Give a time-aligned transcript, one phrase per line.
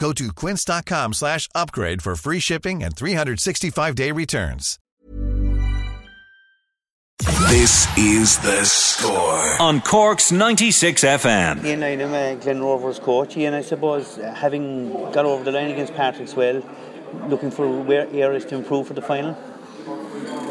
[0.00, 4.78] Go to quince.com slash upgrade for free shipping and 365-day returns.
[7.50, 9.60] This is the score.
[9.60, 11.64] on Cork's 96 FM.
[11.66, 13.36] Ian Lynham, uh, Glen Rovers coach.
[13.36, 16.64] Ian, I suppose, uh, having got over the line against Patrickswell,
[17.28, 19.36] looking for where areas to improve for the final?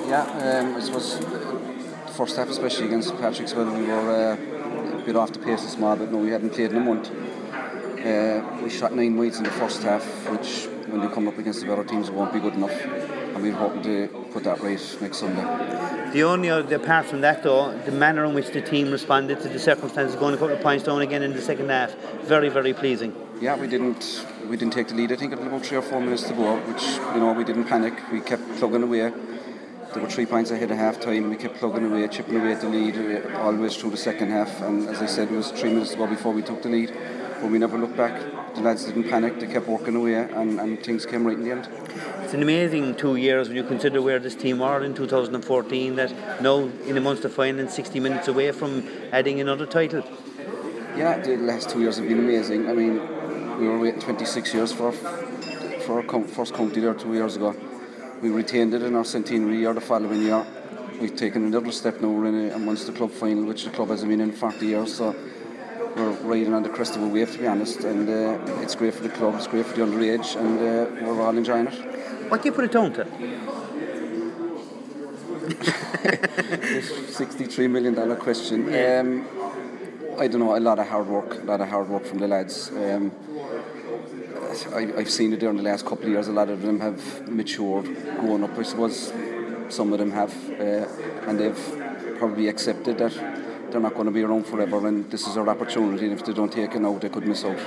[0.08, 5.16] Yeah, um, I suppose the first half, especially against Patrickswell, we were uh, a bit
[5.16, 7.10] off the pace of small, but no, we hadn't played in a month.
[8.00, 11.60] Uh, we shot nine wides in the first half, which when you come up against
[11.60, 12.72] the better teams, won't be good enough.
[12.82, 15.44] And we're hoping to put that right next Sunday.
[16.14, 19.50] The only other, apart from that though, the manner in which the team responded to
[19.50, 22.74] the circumstances, going a couple of points down again in the second half, very, very
[22.74, 23.14] pleasing.
[23.42, 25.12] Yeah, we didn't we didn't take the lead.
[25.12, 27.66] I think at about three or four minutes to go, which you know we didn't
[27.66, 27.94] panic.
[28.12, 29.12] We kept plugging away.
[29.94, 31.30] There were three points ahead at half time.
[31.30, 34.62] We kept plugging away, chipping away at the lead uh, always through the second half.
[34.62, 36.96] And as I said, it was three minutes to go before we took the lead.
[37.42, 38.20] But we never looked back.
[38.56, 39.40] The lads didn't panic.
[39.40, 41.70] They kept working away, and, and things came right in the end.
[42.24, 46.42] It's an amazing two years when you consider where this team were in 2014, that
[46.42, 50.04] now in a Munster final and 60 minutes away from adding another title.
[50.98, 52.68] Yeah, the last two years have been amazing.
[52.70, 53.00] I mean,
[53.60, 54.92] we were waiting 26 years for
[55.90, 57.56] for our first county there two years ago.
[58.22, 60.46] We retained it in our centenary year the following year.
[61.02, 62.10] We've taken another step now.
[62.10, 64.96] We're in a, a Munster club final, which the club hasn't been in 40 years.
[64.96, 65.16] So
[65.96, 67.82] we're riding on the crest of a wave, to be honest.
[67.82, 71.22] And uh, it's great for the club, it's great for the underage, and uh, we're
[71.22, 72.30] all enjoying it.
[72.30, 73.06] What do you put it down to?
[77.12, 78.68] 63 million dollar question.
[78.68, 79.28] Um,
[80.20, 80.56] I don't know.
[80.56, 81.42] A lot of hard work.
[81.42, 82.70] A lot of hard work from the lads.
[82.72, 83.12] Um,
[84.74, 86.28] I, I've seen it there in the last couple of years.
[86.28, 87.86] A lot of them have matured,
[88.20, 88.58] grown up.
[88.58, 89.14] I suppose
[89.70, 90.88] some of them have, uh,
[91.28, 93.39] and they've probably accepted that
[93.72, 96.06] they're not going to be around forever, and this is their opportunity.
[96.06, 97.60] And if they don't take it now, they could miss out.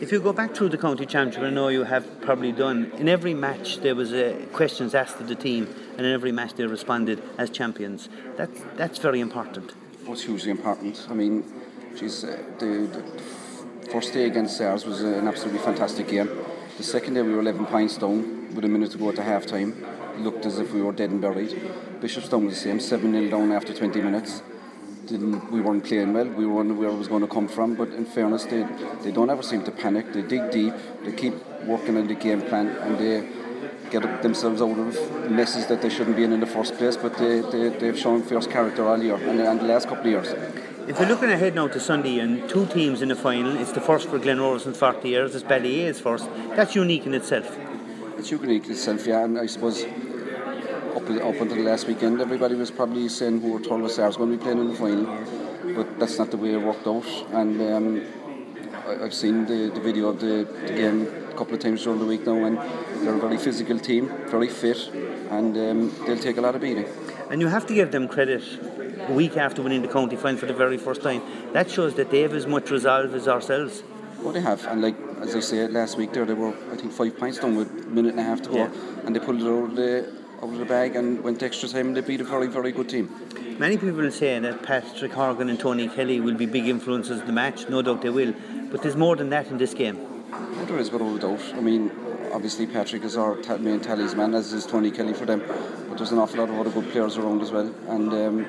[0.00, 2.92] If you go back through the county championship, I know you have probably done.
[2.98, 6.54] In every match, there was uh, questions asked of the team, and in every match
[6.54, 8.08] they responded as champions.
[8.36, 9.72] That's that's very important.
[10.06, 11.06] was hugely important.
[11.10, 11.44] I mean,
[11.96, 16.28] geez, uh, the, the first day against SARS was an absolutely fantastic game.
[16.76, 19.22] The second day we were 11 points down with a minute to go at the
[19.22, 19.86] half time.
[20.18, 21.50] Looked as if we were dead and buried.
[22.00, 24.42] Bishopstown was the same, 7 0 down after 20 minutes.
[25.06, 27.74] Didn't, we weren't playing well, we were wondering where it was going to come from,
[27.74, 28.66] but in fairness, they,
[29.02, 30.12] they don't ever seem to panic.
[30.14, 30.72] They dig deep,
[31.04, 31.34] they keep
[31.64, 33.28] working on the game plan, and they
[33.90, 37.16] get themselves out of messes that they shouldn't be in in the first place, but
[37.18, 40.28] they, they, they've shown fierce character all year and, and the last couple of years.
[40.88, 43.80] If you're looking ahead now to Sunday and two teams in the final, it's the
[43.80, 45.34] first for Glen Rovers in 40 years.
[45.34, 46.28] It's Ballyea's first.
[46.56, 47.56] That's unique in itself.
[48.18, 49.84] It's unique in itself, yeah, and I suppose
[50.96, 54.16] up, up until the last weekend, everybody was probably saying who were told us was
[54.16, 55.06] going to be playing in the final,
[55.74, 57.04] but that's not the way it worked out.
[57.32, 58.04] And um,
[58.86, 61.98] I, I've seen the, the video of the, the game a couple of times during
[61.98, 62.58] the week now, and
[63.06, 64.88] they're a very physical team, very fit,
[65.30, 66.86] and um, they'll take a lot of beating.
[67.30, 68.42] And you have to give them credit
[69.08, 71.22] a week after winning the county final for the very first time.
[71.52, 73.82] That shows that they have as much resolve as ourselves.
[74.20, 76.92] Well, they have, and like as I said last week, there they were I think
[76.92, 78.70] five points down with a minute and a half to go, Yeah.
[79.04, 81.88] and they pulled it out of the out of the bag and went extra time.
[81.88, 83.08] and They beat a very very good team.
[83.58, 87.32] Many people say that Patrick Horgan and Tony Kelly will be big influences in the
[87.32, 87.68] match.
[87.68, 88.34] No doubt they will.
[88.70, 89.96] But there's more than that in this game.
[90.30, 91.40] Yeah, There is without a doubt.
[91.54, 91.92] I mean,
[92.32, 95.40] obviously Patrick is our ta- main talisman, as is Tony Kelly for them.
[95.88, 98.46] But there's an awful lot of other good players around as well, and um,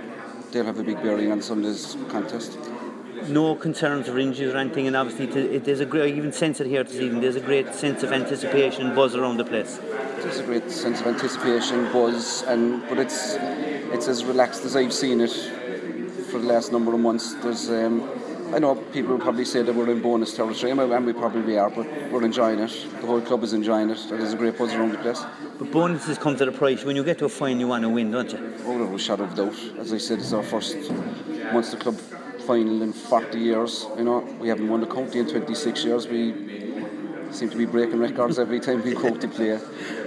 [0.52, 2.58] they'll have a big bearing on Sunday's contest.
[3.28, 6.32] No concerns or injuries or anything, and obviously t- it, there's a great, I even
[6.32, 7.22] sense it here this evening.
[7.22, 9.78] There's a great sense of anticipation and buzz around the place.
[9.78, 13.36] There's a great sense of anticipation, buzz, and but it's
[13.94, 15.32] it's as relaxed as I've seen it
[16.30, 17.34] for the last number of months.
[17.36, 18.08] There's um,
[18.54, 21.70] I know people will probably say that we're in bonus territory, and we probably are,
[21.70, 22.88] but we're enjoying it.
[23.02, 24.06] The whole club is enjoying it.
[24.10, 25.24] There's a great buzz around the place.
[25.58, 26.84] But bonuses come at a price.
[26.84, 28.54] When you get to a final, you want to win, don't you?
[28.66, 29.58] Oh, no shadow of doubt.
[29.80, 30.78] As I said, it's our first
[31.52, 32.00] Munster Club
[32.46, 33.88] final in 40 years.
[33.98, 36.08] You know, we haven't won the county in 26 years.
[36.08, 36.34] We
[37.32, 39.60] seem to be breaking records every time we go to play.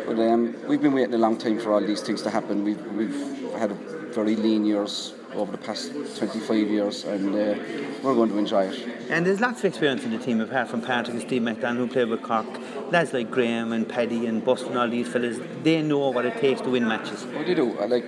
[0.07, 2.65] But um, we've been waiting a long time for all these things to happen.
[2.65, 3.73] We've, we've had
[4.13, 7.63] very lean years over the past 25 years and uh,
[8.03, 9.11] we're going to enjoy it.
[9.11, 11.89] And there's lots of experience in the team apart from Patrick and Steve McDonnell who
[11.89, 12.47] played with Cork.
[12.91, 16.63] Lads like Graham and Paddy and Boston, all these fellas, they know what it takes
[16.63, 17.27] to win matches.
[17.37, 17.79] Oh, they do.
[17.79, 18.07] I like.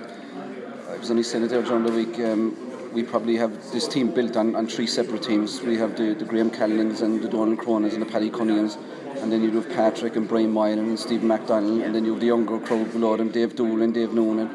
[0.89, 2.19] I was only saying it there during the week.
[2.19, 5.61] Um, we probably have this team built on, on three separate teams.
[5.61, 8.77] We have the, the Graham Callanan's and the Donal Cronins and the Paddy Cunningham's
[9.21, 12.19] and then you have Patrick and Brian Moylan and Stephen McDonnell, and then you have
[12.19, 14.49] the younger crowd below them, Dave Dooling, Dave Noonan,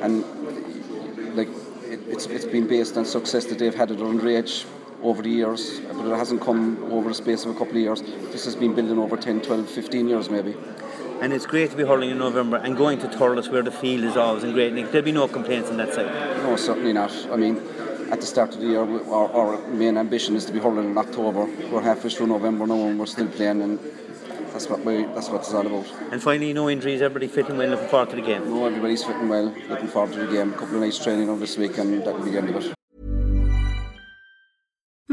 [0.00, 0.24] and
[1.36, 1.48] like
[1.84, 4.64] it, it's it's been based on success that they've had at underage
[5.02, 8.00] over the years, but it hasn't come over the space of a couple of years.
[8.32, 10.56] This has been building over 10, 12, 15 years maybe.
[11.20, 14.04] And it's great to be hurling in November and going to Thurles where the field
[14.04, 14.90] is always in great nick.
[14.90, 16.06] There'll be no complaints on that side.
[16.48, 17.12] No, certainly not.
[17.30, 17.58] I mean,
[18.10, 20.96] at the start of the year, our, our main ambition is to be hurling in
[20.96, 21.44] October.
[21.70, 23.78] We're halfway through November now and we're still playing and
[24.54, 25.84] that's what we that's what it's all about.
[26.10, 28.48] And finally, no injuries, everybody fitting well, looking forward to the game.
[28.48, 30.54] No, everybody's fitting well, looking forward to the game.
[30.54, 32.64] A couple of nights training over this week and that will be the end of
[32.64, 32.77] it.